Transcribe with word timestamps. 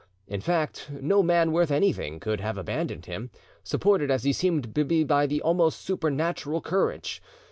In 0.27 0.41
fact, 0.41 0.89
no 0.99 1.21
man 1.21 1.51
worth 1.51 1.69
anything 1.69 2.19
could 2.19 2.39
have 2.41 2.57
abandoned 2.57 3.05
him, 3.05 3.29
supported 3.63 4.09
as 4.09 4.23
he 4.23 4.33
seemed 4.33 4.73
to 4.73 4.83
be 4.83 5.03
by 5.03 5.27
almost 5.43 5.83
supernatural 5.83 6.59
courage. 6.59 7.21